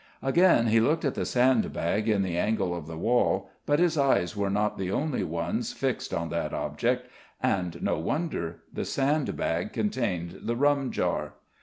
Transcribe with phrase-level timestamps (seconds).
[0.23, 4.35] Again he looked at the sandbag in the angle of the wall, but his eyes
[4.35, 7.05] were not the only ones fixed on that object.
[7.39, 11.35] And no wonder: the sandbag contained the rum jar.